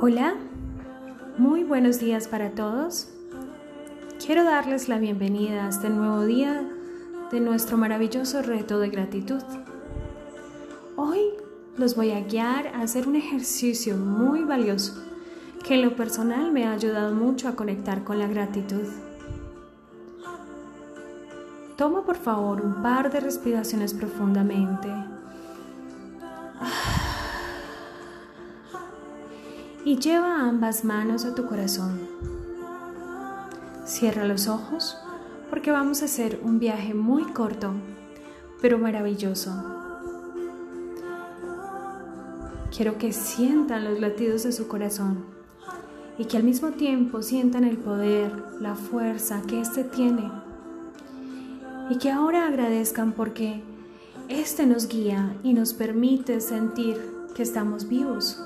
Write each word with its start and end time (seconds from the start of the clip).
Hola, 0.00 0.34
muy 1.38 1.62
buenos 1.62 2.00
días 2.00 2.26
para 2.26 2.50
todos. 2.50 3.08
Quiero 4.24 4.42
darles 4.42 4.88
la 4.88 4.98
bienvenida 4.98 5.64
a 5.64 5.68
este 5.68 5.88
nuevo 5.88 6.24
día 6.24 6.68
de 7.30 7.38
nuestro 7.38 7.78
maravilloso 7.78 8.42
reto 8.42 8.80
de 8.80 8.88
gratitud. 8.88 9.40
Hoy 10.96 11.20
los 11.76 11.94
voy 11.94 12.10
a 12.10 12.20
guiar 12.22 12.66
a 12.68 12.82
hacer 12.82 13.06
un 13.06 13.14
ejercicio 13.14 13.96
muy 13.96 14.42
valioso 14.42 15.00
que 15.62 15.74
en 15.74 15.82
lo 15.82 15.94
personal 15.94 16.50
me 16.50 16.66
ha 16.66 16.72
ayudado 16.72 17.14
mucho 17.14 17.48
a 17.48 17.54
conectar 17.54 18.02
con 18.02 18.18
la 18.18 18.26
gratitud. 18.26 18.88
Toma 21.76 22.04
por 22.04 22.16
favor 22.16 22.60
un 22.62 22.82
par 22.82 23.12
de 23.12 23.20
respiraciones 23.20 23.94
profundamente. 23.94 24.88
Y 29.86 29.98
lleva 29.98 30.40
ambas 30.40 30.82
manos 30.82 31.26
a 31.26 31.34
tu 31.34 31.44
corazón. 31.44 32.00
Cierra 33.84 34.24
los 34.24 34.48
ojos 34.48 34.96
porque 35.50 35.70
vamos 35.70 36.00
a 36.00 36.06
hacer 36.06 36.40
un 36.42 36.58
viaje 36.58 36.94
muy 36.94 37.24
corto, 37.24 37.74
pero 38.62 38.78
maravilloso. 38.78 39.52
Quiero 42.74 42.96
que 42.96 43.12
sientan 43.12 43.84
los 43.84 44.00
latidos 44.00 44.44
de 44.44 44.52
su 44.52 44.68
corazón 44.68 45.26
y 46.16 46.24
que 46.24 46.38
al 46.38 46.44
mismo 46.44 46.70
tiempo 46.70 47.20
sientan 47.20 47.64
el 47.64 47.76
poder, 47.76 48.32
la 48.60 48.76
fuerza 48.76 49.42
que 49.46 49.60
éste 49.60 49.84
tiene. 49.84 50.32
Y 51.90 51.98
que 51.98 52.10
ahora 52.10 52.48
agradezcan 52.48 53.12
porque 53.12 53.62
éste 54.30 54.64
nos 54.64 54.88
guía 54.88 55.36
y 55.42 55.52
nos 55.52 55.74
permite 55.74 56.40
sentir 56.40 56.98
que 57.34 57.42
estamos 57.42 57.86
vivos. 57.86 58.40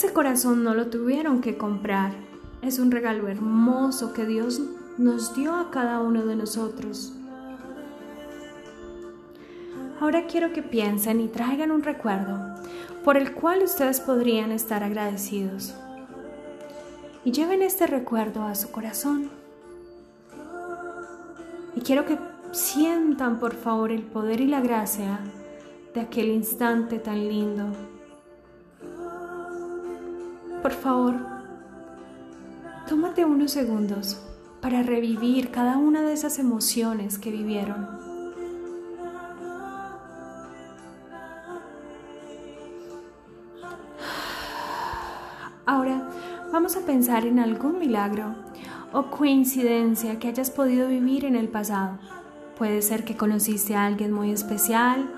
Ese 0.00 0.14
corazón 0.14 0.64
no 0.64 0.72
lo 0.72 0.86
tuvieron 0.86 1.42
que 1.42 1.58
comprar. 1.58 2.14
Es 2.62 2.78
un 2.78 2.90
regalo 2.90 3.28
hermoso 3.28 4.14
que 4.14 4.24
Dios 4.24 4.58
nos 4.96 5.34
dio 5.34 5.54
a 5.54 5.70
cada 5.70 6.00
uno 6.00 6.24
de 6.24 6.36
nosotros. 6.36 7.12
Ahora 10.00 10.26
quiero 10.26 10.54
que 10.54 10.62
piensen 10.62 11.20
y 11.20 11.28
traigan 11.28 11.70
un 11.70 11.82
recuerdo 11.82 12.40
por 13.04 13.18
el 13.18 13.34
cual 13.34 13.62
ustedes 13.62 14.00
podrían 14.00 14.52
estar 14.52 14.82
agradecidos. 14.82 15.74
Y 17.22 17.32
lleven 17.32 17.60
este 17.60 17.86
recuerdo 17.86 18.44
a 18.44 18.54
su 18.54 18.70
corazón. 18.70 19.28
Y 21.76 21.82
quiero 21.82 22.06
que 22.06 22.16
sientan 22.52 23.38
por 23.38 23.52
favor 23.52 23.92
el 23.92 24.04
poder 24.04 24.40
y 24.40 24.46
la 24.46 24.62
gracia 24.62 25.20
de 25.92 26.00
aquel 26.00 26.28
instante 26.28 26.98
tan 26.98 27.28
lindo. 27.28 27.99
Por 30.62 30.72
favor, 30.72 31.14
tómate 32.86 33.24
unos 33.24 33.52
segundos 33.52 34.20
para 34.60 34.82
revivir 34.82 35.50
cada 35.50 35.78
una 35.78 36.02
de 36.02 36.12
esas 36.12 36.38
emociones 36.38 37.18
que 37.18 37.30
vivieron. 37.30 37.88
Ahora 45.64 46.02
vamos 46.52 46.76
a 46.76 46.80
pensar 46.80 47.24
en 47.24 47.38
algún 47.38 47.78
milagro 47.78 48.34
o 48.92 49.04
coincidencia 49.04 50.18
que 50.18 50.28
hayas 50.28 50.50
podido 50.50 50.88
vivir 50.88 51.24
en 51.24 51.36
el 51.36 51.48
pasado. 51.48 51.98
Puede 52.58 52.82
ser 52.82 53.04
que 53.04 53.16
conociste 53.16 53.76
a 53.76 53.86
alguien 53.86 54.12
muy 54.12 54.30
especial 54.30 55.08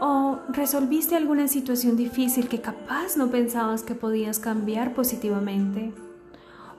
o 0.00 0.38
resolviste 0.48 1.16
alguna 1.16 1.48
situación 1.48 1.96
difícil 1.96 2.48
que 2.48 2.60
capaz 2.60 3.16
no 3.16 3.30
pensabas 3.30 3.82
que 3.82 3.94
podías 3.94 4.38
cambiar 4.38 4.94
positivamente. 4.94 5.92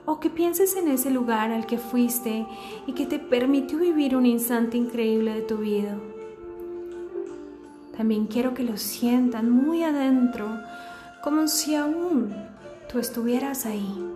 O 0.06 0.18
que 0.18 0.30
pienses 0.30 0.76
en 0.76 0.88
ese 0.88 1.10
lugar 1.10 1.52
al 1.52 1.66
que 1.66 1.78
fuiste 1.78 2.46
y 2.86 2.92
que 2.92 3.06
te 3.06 3.18
permitió 3.18 3.78
vivir 3.78 4.16
un 4.16 4.26
instante 4.26 4.76
increíble 4.76 5.34
de 5.34 5.42
tu 5.42 5.58
vida. 5.58 5.96
También 7.96 8.26
quiero 8.26 8.54
que 8.54 8.64
lo 8.64 8.78
sientan 8.78 9.50
muy 9.50 9.82
adentro, 9.82 10.48
como 11.22 11.48
si 11.48 11.74
aún 11.74 12.32
tú 12.90 12.98
estuvieras 12.98 13.66
ahí. 13.66 14.09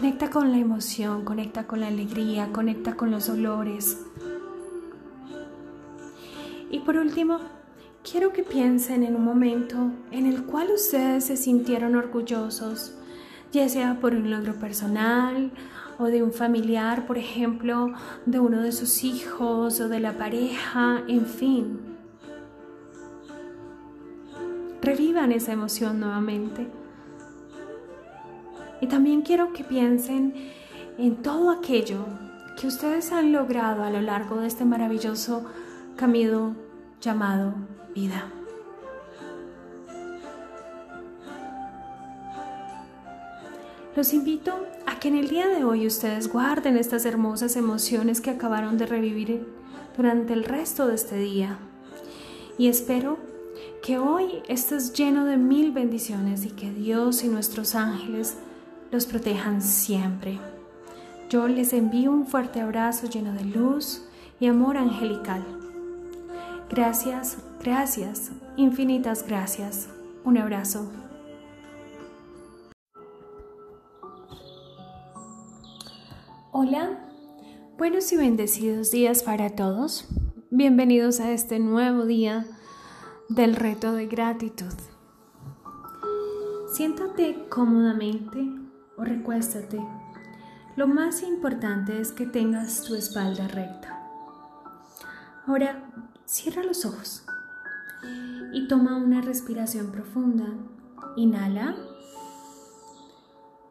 Conecta 0.00 0.30
con 0.30 0.50
la 0.50 0.56
emoción, 0.56 1.26
conecta 1.26 1.66
con 1.66 1.80
la 1.80 1.88
alegría, 1.88 2.48
conecta 2.52 2.96
con 2.96 3.10
los 3.10 3.28
olores. 3.28 3.98
Y 6.70 6.78
por 6.78 6.96
último, 6.96 7.38
quiero 8.10 8.32
que 8.32 8.42
piensen 8.42 9.02
en 9.02 9.14
un 9.14 9.22
momento 9.22 9.90
en 10.10 10.24
el 10.24 10.44
cual 10.44 10.70
ustedes 10.74 11.26
se 11.26 11.36
sintieron 11.36 11.96
orgullosos, 11.96 12.94
ya 13.52 13.68
sea 13.68 14.00
por 14.00 14.14
un 14.14 14.30
logro 14.30 14.54
personal 14.54 15.52
o 15.98 16.06
de 16.06 16.22
un 16.22 16.32
familiar, 16.32 17.04
por 17.04 17.18
ejemplo, 17.18 17.92
de 18.24 18.40
uno 18.40 18.62
de 18.62 18.72
sus 18.72 19.04
hijos 19.04 19.80
o 19.80 19.88
de 19.90 20.00
la 20.00 20.14
pareja, 20.14 21.02
en 21.08 21.26
fin. 21.26 21.78
Revivan 24.80 25.30
esa 25.30 25.52
emoción 25.52 26.00
nuevamente. 26.00 26.80
Y 28.80 28.86
también 28.86 29.22
quiero 29.22 29.52
que 29.52 29.64
piensen 29.64 30.34
en 30.98 31.16
todo 31.16 31.50
aquello 31.50 32.06
que 32.60 32.66
ustedes 32.66 33.12
han 33.12 33.32
logrado 33.32 33.84
a 33.84 33.90
lo 33.90 34.00
largo 34.00 34.36
de 34.36 34.46
este 34.46 34.64
maravilloso 34.64 35.44
camino 35.96 36.54
llamado 37.00 37.54
vida. 37.94 38.26
Los 43.96 44.12
invito 44.14 44.66
a 44.86 44.98
que 44.98 45.08
en 45.08 45.16
el 45.16 45.28
día 45.28 45.48
de 45.48 45.64
hoy 45.64 45.86
ustedes 45.86 46.32
guarden 46.32 46.76
estas 46.76 47.04
hermosas 47.04 47.56
emociones 47.56 48.20
que 48.20 48.30
acabaron 48.30 48.78
de 48.78 48.86
revivir 48.86 49.46
durante 49.96 50.32
el 50.32 50.44
resto 50.44 50.86
de 50.86 50.94
este 50.94 51.18
día. 51.18 51.58
Y 52.56 52.68
espero 52.68 53.18
que 53.82 53.98
hoy 53.98 54.42
estés 54.48 54.92
lleno 54.92 55.24
de 55.24 55.36
mil 55.36 55.72
bendiciones 55.72 56.44
y 56.44 56.50
que 56.50 56.70
Dios 56.72 57.24
y 57.24 57.28
nuestros 57.28 57.74
ángeles 57.74 58.36
los 58.90 59.06
protejan 59.06 59.62
siempre. 59.62 60.38
Yo 61.28 61.46
les 61.46 61.72
envío 61.72 62.10
un 62.10 62.26
fuerte 62.26 62.60
abrazo 62.60 63.08
lleno 63.08 63.32
de 63.32 63.44
luz 63.44 64.04
y 64.40 64.46
amor 64.46 64.76
angelical. 64.76 65.44
Gracias, 66.68 67.38
gracias, 67.62 68.32
infinitas 68.56 69.26
gracias. 69.26 69.88
Un 70.24 70.38
abrazo. 70.38 70.90
Hola, 76.52 77.08
buenos 77.78 78.12
y 78.12 78.16
bendecidos 78.16 78.90
días 78.90 79.22
para 79.22 79.50
todos. 79.50 80.08
Bienvenidos 80.50 81.20
a 81.20 81.30
este 81.30 81.60
nuevo 81.60 82.06
día 82.06 82.44
del 83.28 83.54
reto 83.54 83.92
de 83.92 84.08
gratitud. 84.08 84.74
Siéntate 86.72 87.46
cómodamente 87.48 88.59
recuéstate. 89.04 89.80
Lo 90.76 90.86
más 90.86 91.22
importante 91.22 92.00
es 92.00 92.12
que 92.12 92.26
tengas 92.26 92.82
tu 92.82 92.94
espalda 92.94 93.48
recta. 93.48 94.00
Ahora 95.46 95.82
cierra 96.24 96.62
los 96.62 96.84
ojos 96.84 97.24
y 98.52 98.68
toma 98.68 98.96
una 98.96 99.20
respiración 99.20 99.90
profunda. 99.90 100.46
Inhala. 101.16 101.76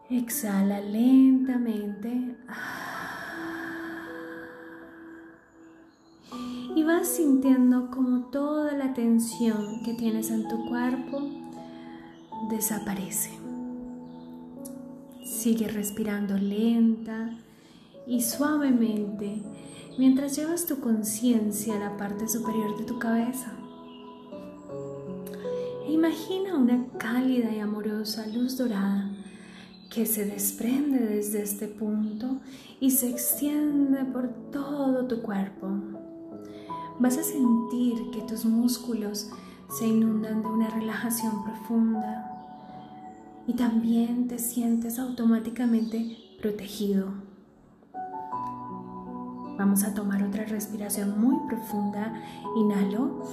Exhala 0.10 0.82
lentamente. 0.82 2.38
Y 6.76 6.84
vas 6.84 7.08
sintiendo 7.08 7.90
como 7.92 8.26
toda 8.26 8.74
la 8.74 8.94
tensión 8.94 9.84
que 9.84 9.94
tienes 9.94 10.32
en 10.32 10.48
tu 10.48 10.68
cuerpo 10.68 11.22
desaparece. 12.50 13.39
Sigue 15.40 15.70
respirando 15.70 16.38
lenta 16.38 17.30
y 18.06 18.22
suavemente 18.22 19.42
mientras 19.98 20.36
llevas 20.36 20.66
tu 20.66 20.82
conciencia 20.82 21.78
a 21.78 21.80
la 21.80 21.96
parte 21.96 22.28
superior 22.28 22.78
de 22.78 22.84
tu 22.84 23.00
cabeza. 23.00 23.54
E 25.88 25.94
imagina 25.94 26.58
una 26.58 26.86
cálida 26.98 27.52
y 27.52 27.60
amorosa 27.60 28.28
luz 28.28 28.58
dorada 28.58 29.12
que 29.90 30.06
se 30.06 30.26
desprende 30.26 31.00
desde 31.00 31.42
este 31.42 31.70
punto 31.70 32.42
y 32.82 32.92
se 32.92 33.10
extiende 33.10 34.04
por 34.04 34.28
todo 34.52 35.08
tu 35.08 35.22
cuerpo. 35.22 35.70
Vas 37.00 37.18
a 37.18 37.24
sentir 37.24 37.96
que 38.12 38.24
tus 38.24 38.44
músculos 38.44 39.30
se 39.70 39.88
inundan 39.88 40.42
de 40.42 40.50
una 40.50 40.70
relajación 40.70 41.46
profunda 41.46 42.39
y 43.50 43.54
también 43.54 44.28
te 44.28 44.38
sientes 44.38 45.00
automáticamente 45.00 46.16
protegido. 46.40 47.08
Vamos 49.58 49.84
a 49.84 49.96
tomar 49.96 50.22
otra 50.22 50.46
respiración 50.46 51.20
muy 51.20 51.36
profunda. 51.48 52.14
Inhalo. 52.56 53.24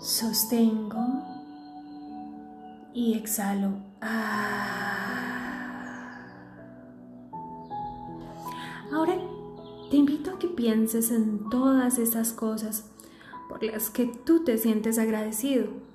Sostengo. 0.00 1.04
Y 2.94 3.14
exhalo. 3.14 3.72
Ah. 4.00 5.00
Ahora 8.92 9.16
te 9.90 9.96
invito 9.96 10.30
a 10.30 10.38
que 10.38 10.46
pienses 10.46 11.10
en 11.10 11.50
todas 11.50 11.98
esas 11.98 12.32
cosas 12.32 12.88
por 13.48 13.64
las 13.64 13.90
que 13.90 14.06
tú 14.06 14.44
te 14.44 14.56
sientes 14.56 15.00
agradecido. 15.00 15.89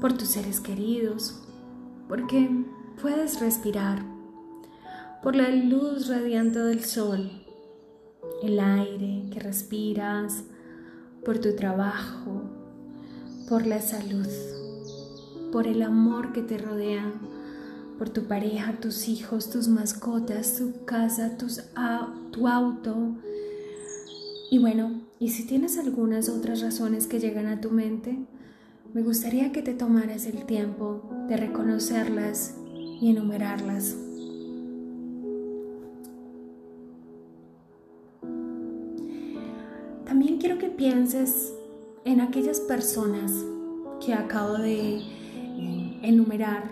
Por 0.00 0.14
tus 0.14 0.28
seres 0.28 0.60
queridos, 0.60 1.40
porque 2.08 2.48
puedes 3.00 3.38
respirar 3.40 4.02
por 5.22 5.36
la 5.36 5.50
luz 5.50 6.08
radiante 6.08 6.58
del 6.58 6.82
sol, 6.84 7.30
el 8.42 8.58
aire 8.58 9.28
que 9.30 9.40
respiras, 9.40 10.44
por 11.24 11.38
tu 11.38 11.54
trabajo, 11.54 12.42
por 13.48 13.66
la 13.66 13.82
salud, 13.82 14.26
por 15.52 15.66
el 15.66 15.82
amor 15.82 16.32
que 16.32 16.42
te 16.42 16.56
rodea, 16.56 17.12
por 17.98 18.08
tu 18.08 18.24
pareja, 18.24 18.80
tus 18.80 19.08
hijos, 19.08 19.50
tus 19.50 19.68
mascotas, 19.68 20.56
tu 20.56 20.86
casa, 20.86 21.36
tu 21.36 22.48
auto. 22.48 23.16
Y 24.50 24.58
bueno, 24.58 25.02
y 25.18 25.28
si 25.28 25.46
tienes 25.46 25.76
algunas 25.76 26.30
otras 26.30 26.62
razones 26.62 27.06
que 27.06 27.20
llegan 27.20 27.46
a 27.46 27.60
tu 27.60 27.70
mente, 27.70 28.18
me 28.92 29.02
gustaría 29.02 29.52
que 29.52 29.62
te 29.62 29.72
tomaras 29.72 30.26
el 30.26 30.44
tiempo 30.46 31.02
de 31.28 31.36
reconocerlas 31.36 32.56
y 32.74 33.10
enumerarlas. 33.10 33.96
También 40.04 40.38
quiero 40.38 40.58
que 40.58 40.68
pienses 40.68 41.52
en 42.04 42.20
aquellas 42.20 42.58
personas 42.60 43.32
que 44.04 44.12
acabo 44.12 44.54
de 44.54 44.96
eh, 44.98 45.98
enumerar 46.02 46.64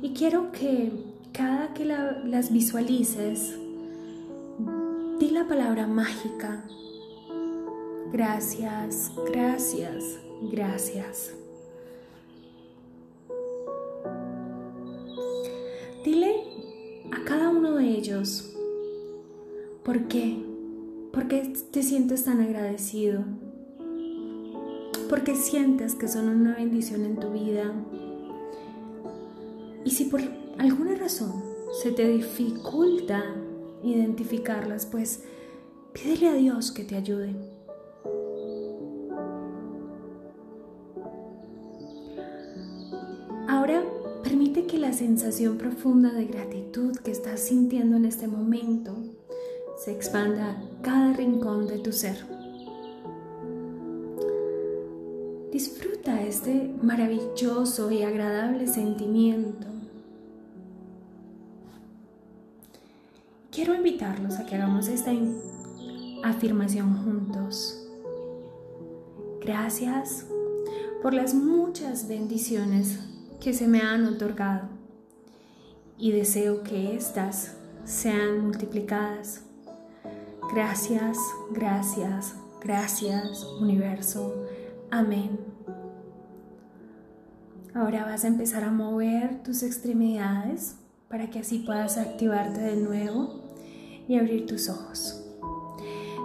y 0.00 0.14
quiero 0.14 0.52
que 0.52 0.90
cada 1.32 1.74
que 1.74 1.84
las 1.84 2.52
visualices, 2.52 3.58
di 5.18 5.30
la 5.30 5.46
palabra 5.46 5.86
mágica. 5.86 6.64
Gracias, 8.12 9.10
gracias, 9.32 10.18
gracias. 10.50 11.34
Dile 16.04 16.34
a 17.12 17.24
cada 17.24 17.48
uno 17.50 17.76
de 17.76 17.86
ellos 17.86 18.54
por 19.84 20.08
qué 20.08 20.52
¿Por 21.12 21.28
qué 21.28 21.52
te 21.70 21.82
sientes 21.82 22.24
tan 22.24 22.40
agradecido? 22.40 23.22
¿Por 25.10 25.22
qué 25.24 25.36
sientes 25.36 25.94
que 25.94 26.08
son 26.08 26.30
una 26.30 26.54
bendición 26.54 27.04
en 27.04 27.16
tu 27.16 27.30
vida? 27.30 27.70
Y 29.84 29.90
si 29.90 30.04
por 30.04 30.22
alguna 30.56 30.94
razón 30.94 31.44
se 31.82 31.92
te 31.92 32.08
dificulta 32.08 33.22
identificarlas, 33.84 34.86
pues 34.86 35.24
pídele 35.92 36.28
a 36.28 36.32
Dios 36.32 36.72
que 36.72 36.84
te 36.84 36.96
ayude. 36.96 37.51
La 44.82 44.92
sensación 44.92 45.58
profunda 45.58 46.10
de 46.10 46.24
gratitud 46.24 46.96
que 46.96 47.12
estás 47.12 47.38
sintiendo 47.38 47.96
en 47.96 48.04
este 48.04 48.26
momento 48.26 48.96
se 49.76 49.92
expanda 49.92 50.50
a 50.50 50.82
cada 50.82 51.12
rincón 51.12 51.68
de 51.68 51.78
tu 51.78 51.92
ser. 51.92 52.16
Disfruta 55.52 56.20
este 56.22 56.74
maravilloso 56.82 57.92
y 57.92 58.02
agradable 58.02 58.66
sentimiento. 58.66 59.68
Quiero 63.52 63.76
invitarlos 63.76 64.34
a 64.40 64.46
que 64.46 64.56
hagamos 64.56 64.88
esta 64.88 65.12
afirmación 66.24 67.04
juntos. 67.04 67.86
Gracias 69.40 70.26
por 71.02 71.14
las 71.14 71.34
muchas 71.34 72.08
bendiciones 72.08 72.98
que 73.38 73.52
se 73.52 73.68
me 73.68 73.80
han 73.80 74.06
otorgado 74.06 74.71
y 76.02 76.10
deseo 76.10 76.62
que 76.64 76.96
éstas 76.96 77.54
sean 77.84 78.40
multiplicadas 78.40 79.44
Gracias, 80.52 81.16
gracias, 81.50 82.34
gracias, 82.60 83.42
universo. 83.58 84.34
Amén. 84.90 85.40
Ahora 87.72 88.04
vas 88.04 88.24
a 88.24 88.28
empezar 88.28 88.62
a 88.62 88.70
mover 88.70 89.42
tus 89.42 89.62
extremidades 89.62 90.76
para 91.08 91.30
que 91.30 91.38
así 91.38 91.60
puedas 91.60 91.96
activarte 91.96 92.60
de 92.60 92.76
nuevo 92.76 93.40
y 94.06 94.18
abrir 94.18 94.44
tus 94.44 94.68
ojos. 94.68 95.24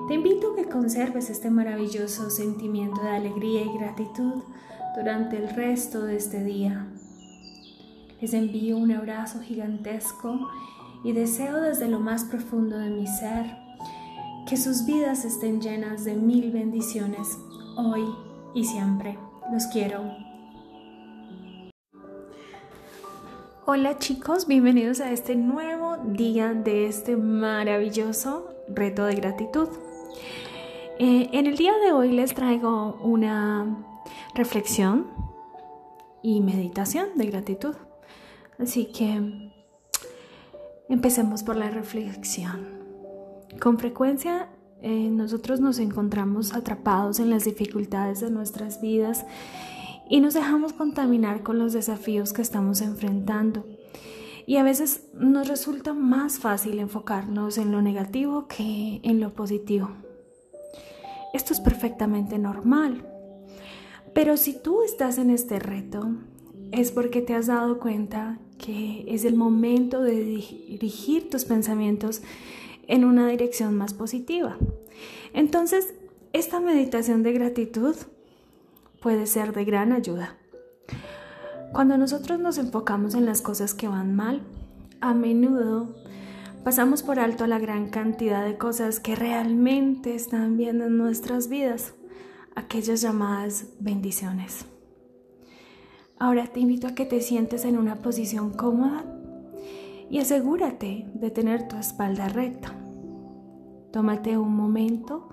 Te 0.09 0.15
invito 0.15 0.51
a 0.51 0.55
que 0.57 0.65
conserves 0.65 1.29
este 1.29 1.49
maravilloso 1.49 2.29
sentimiento 2.29 3.01
de 3.01 3.11
alegría 3.11 3.61
y 3.61 3.77
gratitud 3.77 4.43
durante 4.97 5.37
el 5.37 5.47
resto 5.47 6.03
de 6.03 6.17
este 6.17 6.43
día. 6.43 6.85
Les 8.19 8.33
envío 8.33 8.77
un 8.77 8.91
abrazo 8.91 9.41
gigantesco 9.41 10.39
y 11.03 11.11
deseo 11.11 11.61
desde 11.61 11.87
lo 11.87 11.99
más 11.99 12.23
profundo 12.23 12.75
de 12.79 12.89
mi 12.89 13.05
ser 13.05 13.45
que 14.49 14.57
sus 14.57 14.87
vidas 14.87 15.23
estén 15.23 15.61
llenas 15.61 16.03
de 16.03 16.15
mil 16.15 16.51
bendiciones 16.51 17.37
hoy 17.77 18.03
y 18.55 18.63
siempre. 18.63 19.19
Los 19.53 19.67
quiero. 19.67 20.01
Hola 23.67 23.99
chicos, 23.99 24.47
bienvenidos 24.47 24.99
a 24.99 25.11
este 25.11 25.35
nuevo 25.35 25.97
día 25.97 26.55
de 26.55 26.87
este 26.87 27.17
maravilloso 27.17 28.49
reto 28.67 29.05
de 29.05 29.13
gratitud. 29.13 29.67
Eh, 30.97 31.29
en 31.33 31.45
el 31.45 31.55
día 31.55 31.73
de 31.85 31.91
hoy 31.91 32.13
les 32.13 32.33
traigo 32.33 32.97
una 33.03 33.77
reflexión 34.33 35.05
y 36.23 36.41
meditación 36.41 37.09
de 37.15 37.27
gratitud. 37.27 37.75
Así 38.59 38.85
que 38.85 39.51
empecemos 40.89 41.43
por 41.43 41.55
la 41.55 41.69
reflexión. 41.69 42.67
Con 43.59 43.77
frecuencia 43.77 44.49
eh, 44.81 45.09
nosotros 45.09 45.59
nos 45.59 45.79
encontramos 45.79 46.53
atrapados 46.53 47.19
en 47.19 47.29
las 47.29 47.45
dificultades 47.45 48.19
de 48.19 48.29
nuestras 48.29 48.79
vidas 48.81 49.25
y 50.09 50.19
nos 50.21 50.33
dejamos 50.33 50.73
contaminar 50.73 51.43
con 51.43 51.57
los 51.57 51.73
desafíos 51.73 52.33
que 52.33 52.41
estamos 52.41 52.81
enfrentando. 52.81 53.65
Y 54.45 54.57
a 54.57 54.63
veces 54.63 55.07
nos 55.13 55.47
resulta 55.47 55.93
más 55.93 56.39
fácil 56.39 56.79
enfocarnos 56.79 57.57
en 57.57 57.71
lo 57.71 57.81
negativo 57.81 58.47
que 58.47 59.01
en 59.03 59.19
lo 59.19 59.33
positivo. 59.33 59.89
Esto 61.33 61.53
es 61.53 61.59
perfectamente 61.59 62.37
normal. 62.37 63.05
Pero 64.13 64.37
si 64.37 64.53
tú 64.53 64.83
estás 64.83 65.17
en 65.17 65.29
este 65.31 65.59
reto, 65.59 66.07
es 66.71 66.91
porque 66.91 67.21
te 67.21 67.33
has 67.33 67.47
dado 67.47 67.79
cuenta 67.79 68.39
que 68.57 69.05
es 69.07 69.25
el 69.25 69.35
momento 69.35 70.01
de 70.01 70.15
dirigir 70.15 71.29
tus 71.29 71.45
pensamientos 71.45 72.21
en 72.87 73.05
una 73.05 73.27
dirección 73.27 73.75
más 73.75 73.93
positiva. 73.93 74.57
Entonces, 75.33 75.93
esta 76.33 76.59
meditación 76.59 77.23
de 77.23 77.33
gratitud 77.33 77.95
puede 79.01 79.27
ser 79.27 79.53
de 79.53 79.65
gran 79.65 79.91
ayuda. 79.91 80.35
Cuando 81.71 81.97
nosotros 81.97 82.39
nos 82.39 82.57
enfocamos 82.57 83.13
en 83.13 83.25
las 83.25 83.41
cosas 83.41 83.73
que 83.73 83.87
van 83.87 84.15
mal, 84.15 84.41
a 85.01 85.13
menudo 85.13 85.95
pasamos 86.63 87.03
por 87.03 87.19
alto 87.19 87.45
la 87.47 87.59
gran 87.59 87.89
cantidad 87.89 88.43
de 88.43 88.57
cosas 88.57 88.99
que 88.99 89.15
realmente 89.15 90.15
están 90.15 90.57
bien 90.57 90.81
en 90.81 90.97
nuestras 90.97 91.49
vidas, 91.49 91.93
aquellas 92.55 93.01
llamadas 93.01 93.67
bendiciones. 93.79 94.65
Ahora 96.19 96.47
te 96.47 96.59
invito 96.59 96.87
a 96.87 96.95
que 96.95 97.05
te 97.05 97.21
sientes 97.21 97.63
en 97.65 97.77
una 97.77 97.97
posición 97.97 98.51
cómoda 98.51 99.05
y 100.09 100.19
asegúrate 100.19 101.07
de 101.13 101.29
tener 101.29 101.67
tu 101.67 101.75
espalda 101.75 102.27
recta. 102.27 102.73
Tómate 103.91 104.37
un 104.37 104.55
momento 104.55 105.29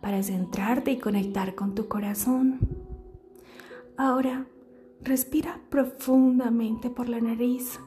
para 0.00 0.22
centrarte 0.22 0.90
y 0.90 0.98
conectar 0.98 1.54
con 1.54 1.74
tu 1.74 1.88
corazón. 1.88 2.58
Ahora 3.96 4.46
respira 5.02 5.60
profundamente 5.70 6.90
por 6.90 7.08
la 7.08 7.20
nariz, 7.20 7.78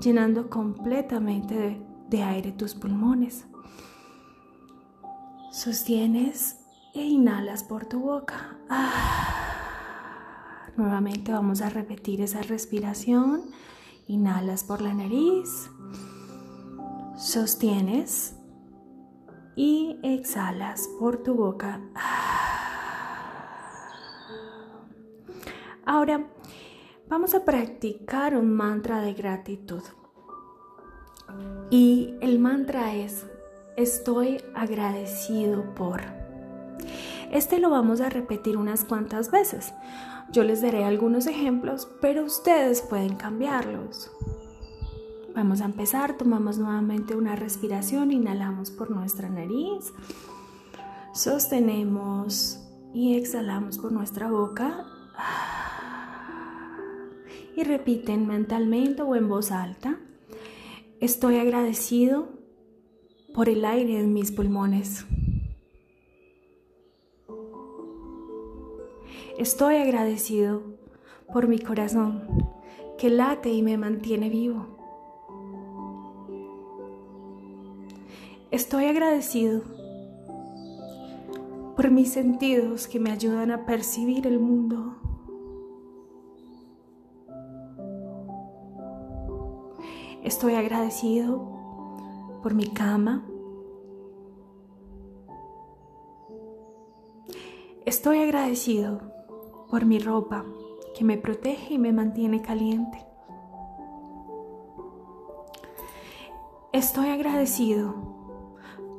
llenando 0.00 0.48
completamente 0.48 1.78
de, 2.08 2.22
aire 2.22 2.52
tus 2.52 2.74
pulmones. 2.74 3.44
Sostienes 5.50 6.58
e 6.94 7.04
inhalas 7.04 7.62
por 7.62 7.84
tu 7.84 8.00
boca. 8.00 8.56
Ah. 8.70 9.51
Nuevamente 10.76 11.32
vamos 11.32 11.60
a 11.60 11.68
repetir 11.68 12.20
esa 12.22 12.42
respiración. 12.42 13.42
Inhalas 14.06 14.64
por 14.64 14.80
la 14.80 14.94
nariz. 14.94 15.70
Sostienes 17.16 18.36
y 19.54 19.98
exhalas 20.02 20.88
por 20.98 21.18
tu 21.18 21.34
boca. 21.34 21.80
Ahora 25.84 26.26
vamos 27.08 27.34
a 27.34 27.44
practicar 27.44 28.34
un 28.34 28.52
mantra 28.52 29.00
de 29.00 29.12
gratitud. 29.12 29.82
Y 31.70 32.14
el 32.20 32.38
mantra 32.38 32.94
es, 32.94 33.26
estoy 33.76 34.42
agradecido 34.54 35.74
por. 35.74 36.02
Este 37.30 37.58
lo 37.58 37.70
vamos 37.70 38.00
a 38.00 38.10
repetir 38.10 38.56
unas 38.56 38.84
cuantas 38.84 39.30
veces. 39.30 39.72
Yo 40.30 40.44
les 40.44 40.62
daré 40.62 40.84
algunos 40.84 41.26
ejemplos, 41.26 41.88
pero 42.00 42.24
ustedes 42.24 42.82
pueden 42.82 43.16
cambiarlos. 43.16 44.10
Vamos 45.34 45.62
a 45.62 45.64
empezar, 45.64 46.16
tomamos 46.16 46.58
nuevamente 46.58 47.16
una 47.16 47.36
respiración, 47.36 48.12
inhalamos 48.12 48.70
por 48.70 48.90
nuestra 48.90 49.30
nariz, 49.30 49.92
sostenemos 51.14 52.60
y 52.92 53.16
exhalamos 53.16 53.78
por 53.78 53.92
nuestra 53.92 54.30
boca. 54.30 54.86
Y 57.56 57.64
repiten 57.64 58.26
mentalmente 58.26 59.02
o 59.02 59.14
en 59.14 59.28
voz 59.28 59.52
alta, 59.52 59.98
estoy 61.00 61.36
agradecido 61.36 62.28
por 63.34 63.48
el 63.48 63.64
aire 63.64 64.00
en 64.00 64.12
mis 64.12 64.32
pulmones. 64.32 65.06
Estoy 69.38 69.76
agradecido 69.76 70.62
por 71.32 71.48
mi 71.48 71.58
corazón 71.58 72.50
que 72.98 73.08
late 73.08 73.50
y 73.50 73.62
me 73.62 73.78
mantiene 73.78 74.28
vivo. 74.28 74.66
Estoy 78.50 78.84
agradecido 78.84 79.62
por 81.74 81.90
mis 81.90 82.12
sentidos 82.12 82.86
que 82.86 83.00
me 83.00 83.10
ayudan 83.10 83.50
a 83.50 83.64
percibir 83.64 84.26
el 84.26 84.38
mundo. 84.38 84.96
Estoy 90.22 90.54
agradecido 90.54 92.38
por 92.42 92.52
mi 92.52 92.66
cama. 92.66 93.24
Estoy 97.86 98.18
agradecido 98.18 99.21
por 99.72 99.86
mi 99.86 99.98
ropa 99.98 100.44
que 100.94 101.02
me 101.02 101.16
protege 101.16 101.72
y 101.72 101.78
me 101.78 101.94
mantiene 101.94 102.42
caliente. 102.42 103.06
Estoy 106.74 107.08
agradecido 107.08 107.94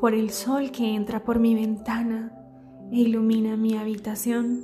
por 0.02 0.16
el 0.16 0.32
sol 0.32 0.72
que 0.72 0.96
entra 0.96 1.24
por 1.24 1.38
mi 1.38 1.54
ventana 1.54 2.36
e 2.92 3.02
ilumina 3.02 3.56
mi 3.56 3.78
habitación. 3.78 4.64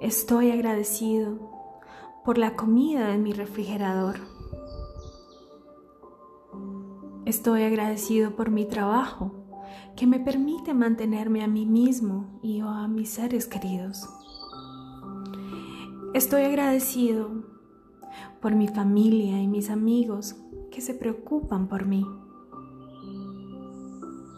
Estoy 0.00 0.50
agradecido 0.50 1.38
por 2.24 2.38
la 2.38 2.56
comida 2.56 3.12
en 3.12 3.22
mi 3.22 3.34
refrigerador. 3.34 4.20
Estoy 7.26 7.64
agradecido 7.64 8.34
por 8.36 8.50
mi 8.50 8.64
trabajo 8.64 9.35
que 9.96 10.06
me 10.06 10.20
permite 10.20 10.74
mantenerme 10.74 11.42
a 11.42 11.48
mí 11.48 11.64
mismo 11.64 12.38
y 12.42 12.60
a 12.60 12.86
mis 12.86 13.08
seres 13.08 13.46
queridos. 13.46 14.06
Estoy 16.12 16.42
agradecido 16.42 17.30
por 18.40 18.54
mi 18.54 18.68
familia 18.68 19.40
y 19.40 19.48
mis 19.48 19.70
amigos 19.70 20.36
que 20.70 20.82
se 20.82 20.94
preocupan 20.94 21.66
por 21.66 21.86
mí. 21.86 22.06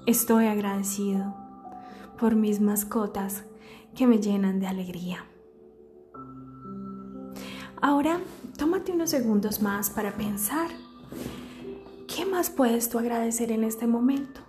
Estoy 0.07 0.47
agradecido 0.47 1.35
por 2.19 2.37
mis 2.37 2.61
mascotas 2.61 3.45
que 3.95 4.07
me 4.07 4.19
llenan 4.19 4.61
de 4.61 4.69
alegría. 4.69 5.25
Ahora, 7.81 8.21
tómate 8.57 8.93
unos 8.93 9.11
segundos 9.11 9.61
más 9.61 9.91
para 9.91 10.17
pensar, 10.17 10.69
¿qué 12.07 12.25
más 12.25 12.49
puedes 12.49 12.89
tú 12.89 12.99
agradecer 12.99 13.53
en 13.53 13.65
este 13.65 13.87
momento? 13.87 14.48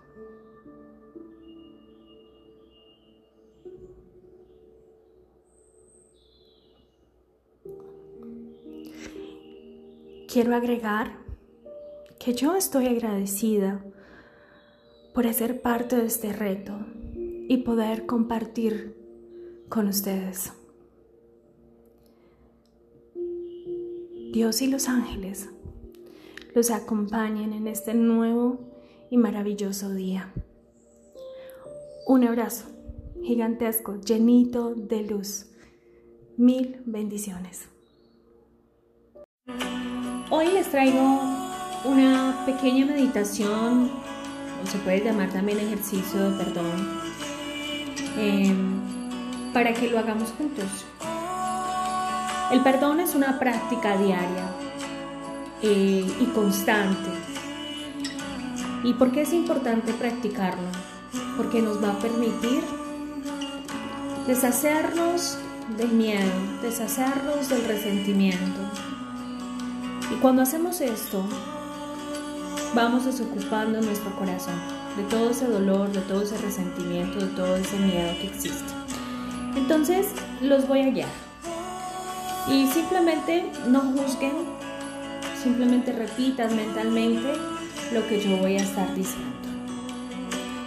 Quiero 10.40 10.56
agregar 10.56 11.18
que 12.18 12.34
yo 12.34 12.56
estoy 12.56 12.88
agradecida 12.88 13.84
por 15.14 15.28
hacer 15.28 15.62
parte 15.62 15.98
de 15.98 16.06
este 16.06 16.32
reto 16.32 16.80
y 17.50 17.58
poder 17.58 18.06
compartir 18.06 18.96
con 19.68 19.90
ustedes. 19.90 20.54
Dios 24.32 24.62
y 24.62 24.68
los 24.68 24.88
ángeles 24.88 25.50
los 26.56 26.72
acompañen 26.72 27.52
en 27.52 27.68
este 27.68 27.94
nuevo 27.94 28.62
y 29.10 29.18
maravilloso 29.18 29.94
día. 29.94 30.34
Un 32.08 32.24
abrazo 32.24 32.64
gigantesco, 33.22 34.00
llenito 34.00 34.74
de 34.74 35.04
luz. 35.04 35.48
Mil 36.38 36.82
bendiciones. 36.86 37.68
Hoy 40.32 40.46
les 40.52 40.70
traigo 40.70 41.22
una 41.86 42.44
pequeña 42.46 42.86
meditación, 42.86 43.90
o 44.64 44.68
se 44.68 44.78
puede 44.78 45.04
llamar 45.04 45.30
también 45.30 45.58
ejercicio 45.60 46.30
de 46.30 46.44
perdón, 46.44 47.02
em, 48.16 48.80
para 49.54 49.74
que 49.74 49.90
lo 49.90 49.98
hagamos 49.98 50.30
juntos. 50.38 50.86
El 52.52 52.62
perdón 52.62 53.00
es 53.00 53.16
una 53.16 53.40
práctica 53.40 53.98
diaria 53.98 54.52
eh, 55.64 56.06
y 56.20 56.26
constante. 56.26 57.10
¿Y 58.84 58.94
por 58.94 59.12
qué 59.12 59.24
es 59.24 59.34
importante 59.34 59.94
practicarlo? 59.94 60.70
Porque 61.38 61.60
nos 61.60 61.84
va 61.84 61.94
a 61.94 62.00
permitir 62.00 62.62
deshacernos 64.28 65.40
del 65.76 65.90
miedo, 65.90 66.30
deshacernos 66.62 67.50
del 67.50 67.66
resentimiento. 67.66 68.89
Y 70.12 70.16
cuando 70.16 70.42
hacemos 70.42 70.82
esto, 70.82 71.24
vamos 72.74 73.06
desocupando 73.06 73.82
nuestro 73.82 74.16
corazón 74.16 74.60
de 74.98 75.04
todo 75.04 75.30
ese 75.30 75.46
dolor, 75.46 75.92
de 75.92 76.02
todo 76.02 76.24
ese 76.24 76.38
resentimiento, 76.38 77.20
de 77.20 77.28
todo 77.36 77.56
ese 77.56 77.78
miedo 77.78 78.12
que 78.20 78.28
existe. 78.28 78.74
Entonces 79.56 80.08
los 80.42 80.68
voy 80.68 80.82
a 80.82 80.90
guiar. 80.90 81.10
Y 82.48 82.68
simplemente 82.68 83.52
no 83.68 83.82
juzguen, 83.82 84.34
simplemente 85.42 85.92
repitan 85.92 86.56
mentalmente 86.56 87.34
lo 87.94 88.08
que 88.08 88.20
yo 88.20 88.38
voy 88.38 88.58
a 88.58 88.64
estar 88.64 88.94
diciendo. 88.96 89.38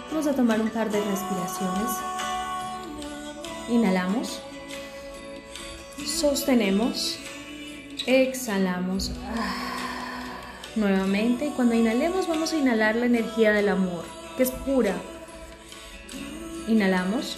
Vamos 0.09 0.27
a 0.27 0.33
tomar 0.33 0.61
un 0.61 0.69
par 0.69 0.89
de 0.89 1.03
respiraciones. 1.03 1.91
Inhalamos. 3.69 4.41
Sostenemos. 6.05 7.17
Exhalamos. 8.05 9.11
Nuevamente 10.75 11.45
y 11.45 11.49
cuando 11.51 11.73
inhalemos 11.73 12.27
vamos 12.27 12.51
a 12.51 12.57
inhalar 12.57 12.97
la 12.97 13.05
energía 13.05 13.53
del 13.53 13.69
amor, 13.69 14.03
que 14.35 14.43
es 14.43 14.51
pura. 14.51 14.95
Inhalamos, 16.67 17.37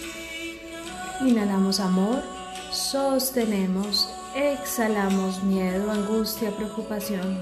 inhalamos 1.20 1.78
amor, 1.78 2.22
sostenemos, 2.72 4.10
exhalamos 4.34 5.42
miedo, 5.44 5.90
angustia, 5.90 6.50
preocupación. 6.50 7.38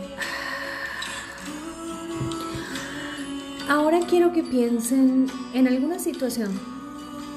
Ahora 3.69 4.00
quiero 4.07 4.35
que 4.35 4.43
piensen 4.43 5.31
en 5.54 5.66
alguna 5.66 5.99
situación, 5.99 6.61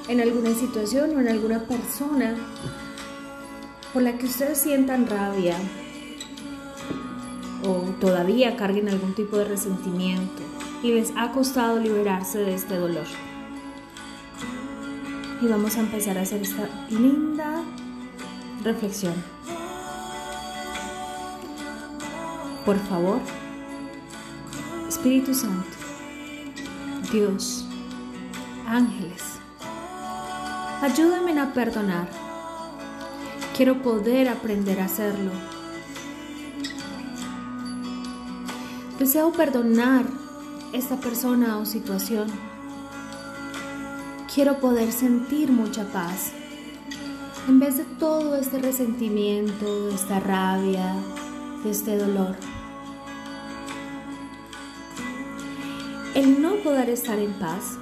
en 0.08 0.20
alguna 0.20 0.52
situación 0.54 1.16
o 1.16 1.20
en 1.20 1.28
alguna 1.28 1.60
persona 1.60 2.36
por 3.92 4.02
la 4.02 4.18
que 4.18 4.26
ustedes 4.26 4.58
sientan 4.58 5.06
rabia, 5.06 5.56
o 7.64 7.90
todavía 8.00 8.56
carguen 8.56 8.88
algún 8.88 9.14
tipo 9.14 9.36
de 9.36 9.44
resentimiento 9.44 10.42
y 10.82 10.92
les 10.92 11.12
ha 11.16 11.32
costado 11.32 11.78
liberarse 11.78 12.38
de 12.38 12.54
este 12.54 12.76
dolor. 12.76 13.06
Y 15.40 15.46
vamos 15.46 15.76
a 15.76 15.80
empezar 15.80 16.18
a 16.18 16.22
hacer 16.22 16.42
esta 16.42 16.68
linda 16.90 17.62
reflexión. 18.64 19.14
Por 22.64 22.78
favor, 22.78 23.20
Espíritu 24.88 25.32
Santo, 25.32 25.76
Dios, 27.10 27.66
ángeles, 28.66 29.22
ayúdame 30.82 31.40
a 31.40 31.52
perdonar. 31.52 32.27
Quiero 33.58 33.82
poder 33.82 34.28
aprender 34.28 34.78
a 34.78 34.84
hacerlo 34.84 35.32
Deseo 39.00 39.32
perdonar 39.32 40.04
esta 40.72 40.94
persona 41.00 41.58
o 41.58 41.66
situación. 41.66 42.28
Quiero 44.32 44.60
poder 44.60 44.92
sentir 44.92 45.50
mucha 45.50 45.82
paz. 45.92 46.30
En 47.48 47.58
vez 47.58 47.78
de 47.78 47.84
todo 47.98 48.36
este 48.36 48.60
resentimiento, 48.60 49.86
de 49.86 49.94
esta 49.96 50.20
rabia, 50.20 50.94
de 51.64 51.70
este 51.70 51.98
dolor. 51.98 52.36
El 56.14 56.40
no 56.40 56.54
poder 56.62 56.90
estar 56.90 57.18
en 57.18 57.32
paz 57.40 57.76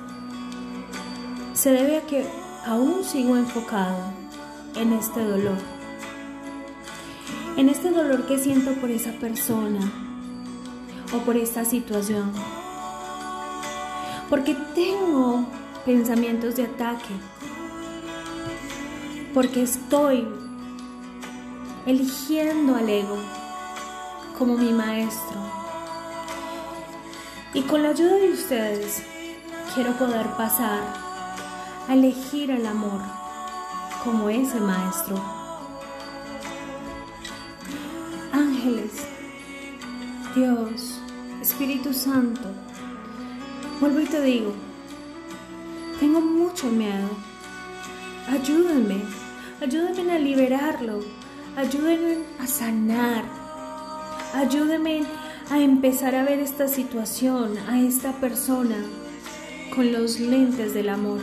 se 1.53 1.71
debe 1.71 1.99
a 1.99 2.07
que 2.07 2.27
aún 2.65 3.05
sigo 3.05 3.37
enfocado 3.37 4.26
en 4.77 4.93
este 4.93 5.25
dolor. 5.25 5.57
En 7.57 7.69
este 7.69 7.91
dolor 7.91 8.27
que 8.27 8.39
siento 8.39 8.73
por 8.73 8.91
esa 8.91 9.13
persona 9.13 9.81
o 11.15 11.19
por 11.21 11.37
esta 11.37 11.65
situación. 11.65 12.31
Porque 14.29 14.55
tengo 14.75 15.47
pensamientos 15.85 16.57
de 16.57 16.65
ataque. 16.65 17.15
Porque 19.33 19.63
estoy 19.63 20.27
eligiendo 21.87 22.75
al 22.75 22.89
ego 22.89 23.17
como 24.39 24.59
mi 24.59 24.73
maestro. 24.73 25.39
Y 27.55 27.63
con 27.63 27.83
la 27.83 27.91
ayuda 27.91 28.17
de 28.17 28.33
ustedes 28.33 29.03
quiero 29.75 29.93
poder 29.93 30.27
pasar 30.37 30.81
a 31.89 31.95
elegir 31.95 32.51
el 32.51 32.67
amor 32.67 33.26
como 34.07 34.31
ese 34.31 34.61
maestro. 34.61 35.17
Ángeles, 38.33 38.93
Dios, 40.37 41.01
Espíritu 41.43 41.93
Santo, 41.93 42.49
vuelvo 43.81 43.99
y 44.01 44.05
te 44.05 44.23
digo, 44.23 44.53
tengo 45.99 46.21
mucho 46.21 46.69
miedo. 46.69 47.09
Ayúdenme, 48.29 49.03
ayúdenme 49.61 50.13
a 50.13 50.19
liberarlo, 50.21 51.01
ayúdenme 51.57 52.19
a 52.39 52.47
sanar, 52.47 53.25
ayúdenme 54.35 55.03
a 55.51 55.59
empezar 55.59 56.15
a 56.15 56.23
ver 56.23 56.39
esta 56.39 56.69
situación, 56.69 57.59
a 57.69 57.81
esta 57.81 58.13
persona 58.13 58.77
con 59.75 59.93
los 59.93 60.21
lentes 60.21 60.75
del 60.75 60.91
amor. 60.91 61.21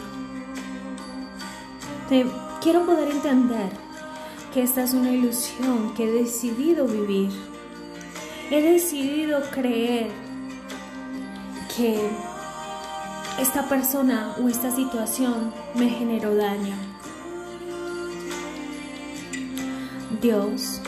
Te 2.10 2.26
quiero 2.64 2.86
poder 2.86 3.12
entender 3.12 3.70
que 4.54 4.64
esta 4.64 4.84
es 4.84 4.94
una 4.94 5.12
ilusión 5.12 5.94
que 5.96 6.06
he 6.06 6.12
decidido 6.12 6.88
vivir. 6.88 7.30
He 8.50 8.62
decidido 8.62 9.42
creer 9.52 10.10
que 11.76 12.10
esta 13.38 13.68
persona 13.68 14.36
o 14.42 14.48
esta 14.48 14.74
situación 14.74 15.54
me 15.76 15.90
generó 15.90 16.36
daño. 16.36 16.76
Dios, 20.22 20.80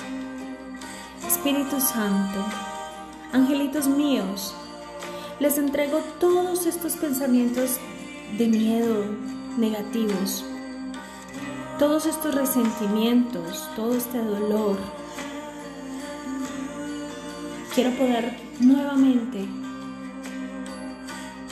Espíritu 1.28 1.82
Santo, 1.82 2.40
angelitos 3.34 3.88
míos, 3.88 4.56
les 5.42 5.58
entrego 5.58 6.00
todos 6.22 6.68
estos 6.68 6.94
pensamientos 6.94 7.80
de 8.38 8.48
miedo 8.48 9.04
negativos, 9.58 10.46
todos 11.78 12.06
estos 12.06 12.34
resentimientos, 12.34 13.70
todo 13.76 13.96
este 13.96 14.18
dolor. 14.20 14.78
Quiero 17.74 17.92
poder 17.92 18.38
nuevamente 18.60 19.46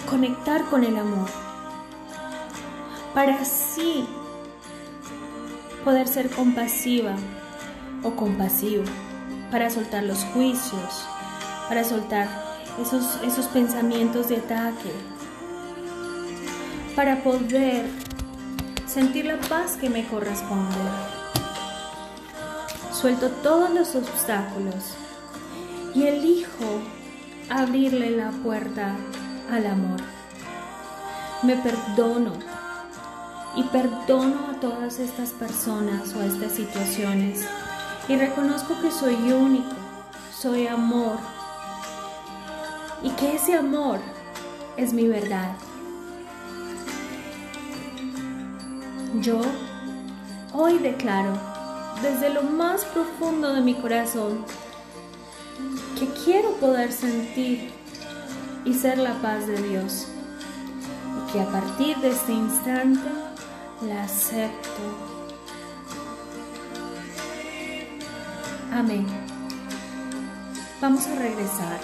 conectar 0.09 0.63
con 0.65 0.83
el 0.83 0.97
amor 0.97 1.27
para 3.13 3.35
así 3.41 4.05
poder 5.83 6.07
ser 6.07 6.29
compasiva 6.29 7.15
o 8.03 8.11
compasivo, 8.11 8.83
para 9.51 9.69
soltar 9.69 10.03
los 10.03 10.23
juicios, 10.25 11.05
para 11.67 11.83
soltar 11.83 12.27
esos, 12.81 13.19
esos 13.23 13.47
pensamientos 13.47 14.29
de 14.29 14.37
ataque, 14.37 14.91
para 16.95 17.21
poder 17.23 17.85
sentir 18.93 19.25
la 19.25 19.37
paz 19.37 19.75
que 19.75 19.89
me 19.89 20.05
corresponde. 20.05 20.75
Suelto 22.91 23.29
todos 23.41 23.71
los 23.71 23.95
obstáculos 23.95 24.93
y 25.95 26.03
elijo 26.03 26.79
abrirle 27.49 28.11
la 28.11 28.29
puerta 28.29 28.95
al 29.51 29.65
amor. 29.65 29.99
Me 31.41 31.55
perdono 31.55 32.33
y 33.55 33.63
perdono 33.63 34.51
a 34.51 34.59
todas 34.59 34.99
estas 34.99 35.31
personas 35.31 36.13
o 36.13 36.19
a 36.19 36.25
estas 36.27 36.51
situaciones 36.51 37.47
y 38.07 38.15
reconozco 38.15 38.79
que 38.79 38.91
soy 38.91 39.15
único, 39.31 39.75
soy 40.37 40.67
amor 40.67 41.17
y 43.01 43.09
que 43.09 43.37
ese 43.37 43.55
amor 43.55 43.97
es 44.77 44.93
mi 44.93 45.07
verdad. 45.07 45.55
Yo 49.21 49.41
hoy 50.53 50.79
declaro 50.79 51.37
desde 52.01 52.33
lo 52.33 52.41
más 52.41 52.83
profundo 52.85 53.53
de 53.53 53.61
mi 53.61 53.75
corazón 53.75 54.43
que 55.99 56.07
quiero 56.25 56.49
poder 56.53 56.91
sentir 56.91 57.69
y 58.65 58.73
ser 58.73 58.97
la 58.97 59.13
paz 59.21 59.45
de 59.45 59.61
Dios. 59.61 60.07
Y 61.15 61.31
que 61.31 61.41
a 61.41 61.45
partir 61.45 61.95
de 61.97 62.09
este 62.09 62.33
instante 62.33 63.07
la 63.87 64.03
acepto. 64.03 64.81
Amén. 68.71 69.05
Vamos 70.81 71.05
a 71.05 71.15
regresar. 71.15 71.79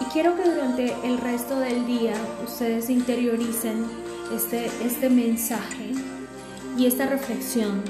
Y 0.00 0.04
quiero 0.06 0.34
que 0.34 0.50
durante 0.50 0.96
el 1.04 1.18
resto 1.18 1.60
del 1.60 1.86
día 1.86 2.14
ustedes 2.44 2.90
interioricen 2.90 3.86
este, 4.34 4.66
este 4.84 5.08
mensaje 5.08 5.92
y 6.80 6.86
esta 6.86 7.04
reflexión 7.04 7.82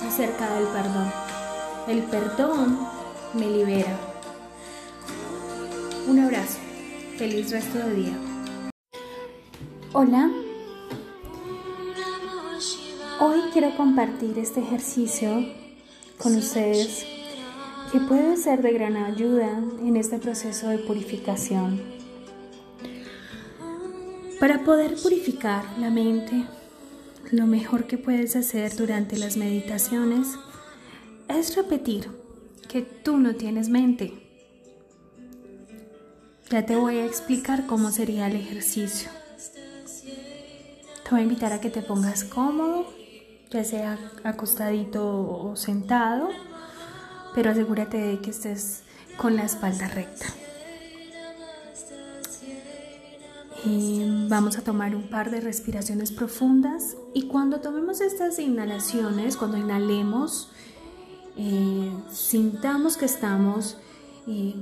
acerca 0.00 0.54
del 0.54 0.64
perdón. 0.68 1.12
El 1.86 2.02
perdón 2.04 2.78
me 3.34 3.46
libera. 3.46 3.94
Un 6.08 6.18
abrazo. 6.18 6.58
Feliz 7.18 7.50
resto 7.50 7.76
de 7.76 7.94
día. 7.94 8.18
Hola. 9.92 10.30
Hoy 13.20 13.38
quiero 13.52 13.76
compartir 13.76 14.38
este 14.38 14.60
ejercicio 14.60 15.46
con 16.16 16.34
ustedes 16.34 17.04
que 17.92 18.00
puede 18.00 18.38
ser 18.38 18.62
de 18.62 18.72
gran 18.72 18.96
ayuda 18.96 19.58
en 19.82 19.98
este 19.98 20.16
proceso 20.16 20.68
de 20.68 20.78
purificación. 20.78 21.82
Para 24.40 24.64
poder 24.64 24.96
purificar 25.02 25.64
la 25.78 25.90
mente, 25.90 26.46
lo 27.32 27.46
mejor 27.46 27.88
que 27.88 27.98
puedes 27.98 28.36
hacer 28.36 28.76
durante 28.76 29.18
las 29.18 29.36
meditaciones 29.36 30.28
es 31.28 31.56
repetir 31.56 32.08
que 32.68 32.82
tú 32.82 33.16
no 33.16 33.34
tienes 33.34 33.68
mente 33.68 34.22
ya 36.52 36.66
te 36.66 36.76
voy 36.76 36.98
a 36.98 37.06
explicar 37.06 37.64
cómo 37.64 37.90
sería 37.90 38.26
el 38.26 38.36
ejercicio. 38.36 39.08
Te 41.02 41.10
voy 41.10 41.20
a 41.20 41.22
invitar 41.22 41.50
a 41.54 41.62
que 41.62 41.70
te 41.70 41.80
pongas 41.80 42.24
cómodo, 42.24 42.92
ya 43.50 43.64
sea 43.64 43.98
acostadito 44.22 45.02
o 45.02 45.56
sentado, 45.56 46.28
pero 47.34 47.52
asegúrate 47.52 47.96
de 47.96 48.18
que 48.18 48.28
estés 48.28 48.82
con 49.16 49.34
la 49.34 49.44
espalda 49.44 49.88
recta. 49.88 50.26
Y 53.64 54.26
vamos 54.28 54.58
a 54.58 54.62
tomar 54.62 54.96
un 54.96 55.08
par 55.08 55.30
de 55.30 55.40
respiraciones 55.40 56.10
profundas 56.10 56.96
y 57.14 57.28
cuando 57.28 57.60
tomemos 57.60 58.00
estas 58.00 58.38
inhalaciones, 58.40 59.36
cuando 59.36 59.56
inhalemos, 59.56 60.50
eh, 61.36 61.92
sintamos 62.10 62.96
que 62.96 63.04
estamos 63.04 63.76
eh, 64.26 64.54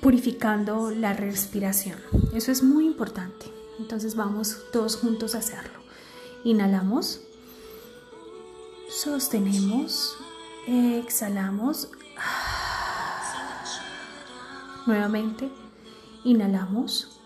purificando 0.00 0.90
la 0.90 1.12
respiración. 1.12 1.98
Eso 2.34 2.50
es 2.50 2.62
muy 2.62 2.86
importante. 2.86 3.46
Entonces 3.78 4.16
vamos 4.16 4.58
todos 4.72 4.96
juntos 4.96 5.36
a 5.36 5.38
hacerlo. 5.38 5.78
Inhalamos, 6.42 7.20
sostenemos, 8.88 10.16
exhalamos. 10.66 11.88
Nuevamente, 14.86 15.50
inhalamos, 16.24 17.17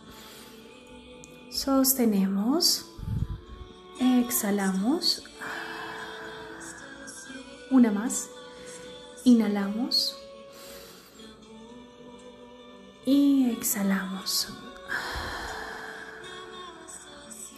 sostenemos, 1.52 2.86
exhalamos. 4.00 5.22
Una 7.70 7.90
más, 7.90 8.30
inhalamos 9.24 10.16
y 13.04 13.50
exhalamos. 13.50 14.48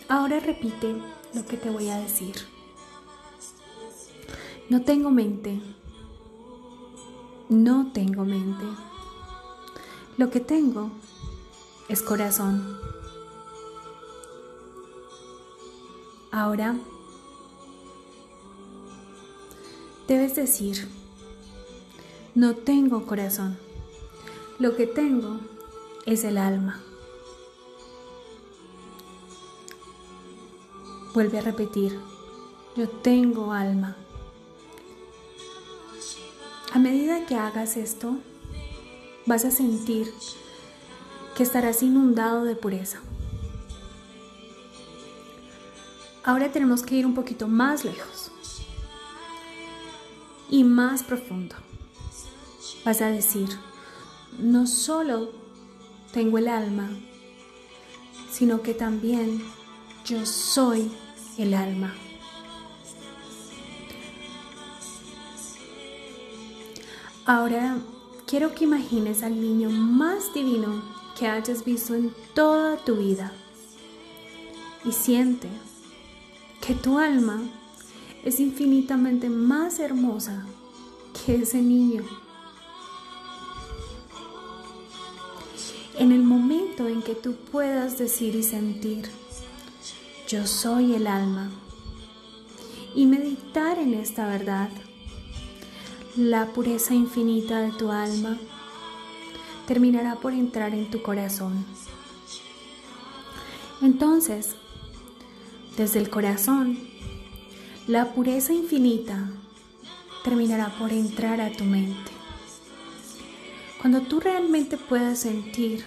Ahora 0.09 0.41
repite 0.41 0.97
lo 1.33 1.45
que 1.47 1.57
te 1.57 1.71
voy 1.71 1.89
a 1.89 1.99
decir. 1.99 2.35
No 4.69 4.83
tengo 4.83 5.11
mente. 5.11 5.61
No 7.49 7.93
tengo 7.93 8.25
mente. 8.25 8.65
Lo 10.17 10.31
que 10.31 10.41
tengo 10.41 10.91
es 11.89 12.03
corazón. 12.03 12.84
Ahora 16.35 16.75
debes 20.09 20.35
decir, 20.35 20.89
no 22.35 22.57
tengo 22.57 23.07
corazón. 23.07 23.57
Lo 24.59 24.75
que 24.75 24.89
tengo 24.89 25.39
es 26.07 26.25
el 26.25 26.39
alma. 26.39 26.81
Vuelve 31.15 31.39
a 31.39 31.43
repetir, 31.43 32.01
yo 32.75 32.89
tengo 32.89 33.53
alma. 33.53 33.95
A 36.73 36.81
medida 36.81 37.27
que 37.27 37.37
hagas 37.37 37.77
esto, 37.77 38.17
vas 39.25 39.45
a 39.45 39.53
sentir 39.53 40.13
que 41.37 41.45
estarás 41.45 41.85
inundado 41.85 42.43
de 42.43 42.57
pureza. 42.57 43.03
Ahora 46.27 46.51
tenemos 46.51 46.83
que 46.83 46.95
ir 46.95 47.05
un 47.05 47.15
poquito 47.15 47.49
más 47.49 47.85
lejos 47.85 48.31
y 50.49 50.65
más 50.65 51.03
profundo. 51.03 51.55
Vas 52.83 53.03
a 53.03 53.09
decir, 53.09 53.49
no 54.39 54.67
solo 54.67 55.33
tengo 56.15 56.39
el 56.39 56.49
alma, 56.49 56.89
sino 58.31 58.63
que 58.63 58.73
también 58.73 59.43
yo 60.07 60.25
soy 60.25 60.91
el 61.37 61.53
alma. 61.53 61.93
Ahora 67.27 67.77
quiero 68.27 68.55
que 68.55 68.65
imagines 68.65 69.23
al 69.23 69.39
niño 69.39 69.69
más 69.69 70.33
divino 70.33 70.83
que 71.19 71.27
hayas 71.27 71.67
visto 71.67 71.95
en 71.95 72.15
toda 72.33 72.79
tu 72.79 72.97
vida 72.97 73.31
y 74.87 74.93
siente 74.93 75.49
que 76.65 76.75
tu 76.75 76.99
alma 76.99 77.43
es 78.25 78.41
infinitamente 78.41 79.29
más 79.29 79.79
hermosa 79.81 80.47
que 81.13 81.43
ese 81.43 81.61
niño. 81.61 82.03
En 85.99 86.11
el 86.11 86.23
momento 86.23 86.89
en 86.89 87.03
que 87.03 87.15
tú 87.15 87.35
puedas 87.35 87.99
decir 87.99 88.35
y 88.35 88.43
sentir, 88.43 89.11
yo 90.27 90.47
soy 90.47 90.95
el 90.95 91.07
alma. 91.07 91.51
Y 92.95 93.05
meditar 93.07 93.79
en 93.79 93.93
esta 93.93 94.27
verdad, 94.27 94.71
la 96.17 96.47
pureza 96.47 96.95
infinita 96.95 97.61
de 97.61 97.73
tu 97.73 97.91
alma 97.91 98.39
terminará 99.67 100.15
por 100.17 100.33
entrar 100.33 100.73
en 100.73 100.91
tu 100.91 101.03
corazón. 101.03 101.65
Entonces, 103.83 104.57
desde 105.77 105.99
el 105.99 106.11
corazón, 106.11 106.79
la 107.87 108.13
pureza 108.13 108.53
infinita 108.53 109.31
terminará 110.23 110.69
por 110.79 110.93
entrar 110.93 111.41
a 111.41 111.51
tu 111.51 111.65
mente. 111.65 112.13
Cuando 113.81 114.01
tú 114.01 114.21
realmente 114.21 114.77
puedas 114.77 115.19
sentir 115.19 115.85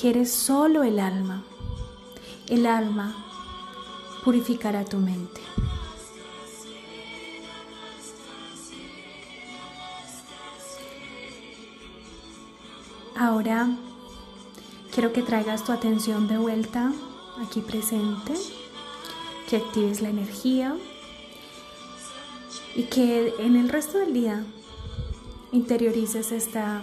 que 0.00 0.10
eres 0.10 0.32
solo 0.32 0.82
el 0.82 0.98
alma, 0.98 1.44
el 2.48 2.66
alma 2.66 3.24
purificará 4.24 4.84
tu 4.84 4.98
mente. 4.98 5.40
Ahora 13.14 13.68
quiero 14.92 15.12
que 15.12 15.22
traigas 15.22 15.64
tu 15.64 15.72
atención 15.72 16.28
de 16.28 16.38
vuelta 16.38 16.92
aquí 17.40 17.60
presente, 17.60 18.34
que 19.48 19.56
actives 19.56 20.02
la 20.02 20.10
energía 20.10 20.76
y 22.76 22.82
que 22.84 23.34
en 23.38 23.56
el 23.56 23.68
resto 23.68 23.98
del 23.98 24.12
día 24.12 24.44
interiorices 25.52 26.32
esta, 26.32 26.82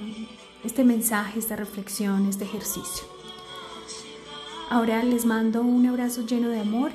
este 0.64 0.84
mensaje, 0.84 1.38
esta 1.40 1.56
reflexión, 1.56 2.28
este 2.28 2.44
ejercicio. 2.44 3.06
Ahora 4.70 5.04
les 5.04 5.26
mando 5.26 5.62
un 5.62 5.86
abrazo 5.86 6.26
lleno 6.26 6.50
de 6.50 6.60
amor 6.60 6.92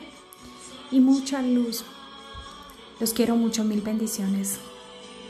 y 0.90 0.98
mucha 0.98 1.40
luz. 1.40 1.84
Los 2.98 3.12
quiero 3.12 3.36
mucho, 3.36 3.62
mil 3.62 3.80
bendiciones. 3.80 4.58